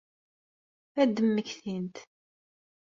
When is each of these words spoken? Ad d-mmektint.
Ad 1.01 1.09
d-mmektint. 1.15 1.95